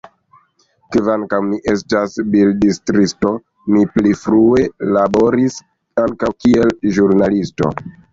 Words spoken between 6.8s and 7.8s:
ĵurnalisto.